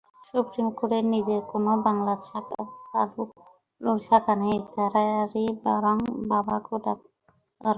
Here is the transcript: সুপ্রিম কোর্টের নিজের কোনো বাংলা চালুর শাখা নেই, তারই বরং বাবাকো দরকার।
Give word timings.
সুপ্রিম 0.27 0.67
কোর্টের 0.77 1.05
নিজের 1.05 1.41
কোনো 1.51 1.71
বাংলা 1.85 2.13
চালুর 2.25 3.99
শাখা 4.01 4.33
নেই, 4.35 4.57
তারই 4.73 5.47
বরং 5.63 5.97
বাবাকো 6.29 6.75
দরকার। 6.85 7.11